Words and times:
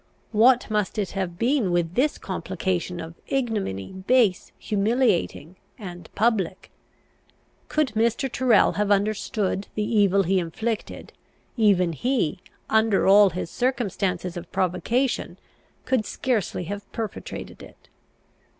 What 0.31 0.67
must 0.71 0.97
it 0.97 1.11
have 1.11 1.37
been 1.37 1.71
with 1.71 1.93
this 1.93 2.17
complication 2.17 2.99
of 2.99 3.13
ignominy, 3.27 3.91
base, 3.91 4.51
humiliating, 4.57 5.57
and 5.77 6.09
public? 6.15 6.71
Could 7.67 7.89
Mr. 7.89 8.27
Tyrrel 8.27 8.71
have 8.77 8.89
understood 8.89 9.67
the 9.75 9.83
evil 9.83 10.23
he 10.23 10.39
inflicted, 10.39 11.13
even 11.55 11.93
he, 11.93 12.39
under 12.67 13.05
all 13.07 13.29
his 13.29 13.51
circumstances 13.51 14.35
of 14.35 14.51
provocation, 14.51 15.37
could 15.85 16.03
scarcely 16.07 16.63
have 16.63 16.91
perpetrated 16.91 17.61
it. 17.61 17.87